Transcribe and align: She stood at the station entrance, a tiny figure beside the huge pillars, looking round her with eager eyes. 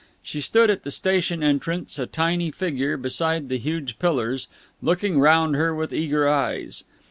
She 0.23 0.41
stood 0.41 0.71
at 0.71 0.81
the 0.81 0.89
station 0.89 1.43
entrance, 1.43 1.99
a 1.99 2.07
tiny 2.07 2.49
figure 2.49 2.97
beside 2.97 3.49
the 3.49 3.59
huge 3.59 3.99
pillars, 3.99 4.47
looking 4.81 5.19
round 5.19 5.55
her 5.57 5.75
with 5.75 5.93
eager 5.93 6.27
eyes. 6.27 6.83